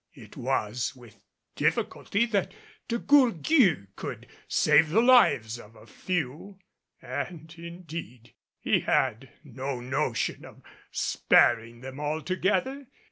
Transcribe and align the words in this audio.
It 0.15 0.35
was 0.35 0.95
with 0.95 1.19
difficulty 1.55 2.25
that 2.25 2.55
De 2.87 2.97
Gourgues 2.97 3.85
could 3.95 4.25
save 4.47 4.89
the 4.89 4.99
lives 4.99 5.59
of 5.59 5.75
a 5.75 5.85
few; 5.85 6.57
and 7.03 7.53
indeed 7.55 8.33
he 8.59 8.79
had 8.79 9.29
no 9.43 9.79
notion 9.79 10.43
of 10.43 10.63
sparing 10.89 11.81
them 11.81 11.99
altogether. 11.99 12.87